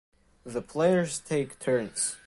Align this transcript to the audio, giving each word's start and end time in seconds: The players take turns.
The 0.45 0.63
players 0.63 1.19
take 1.19 1.59
turns. 1.59 2.17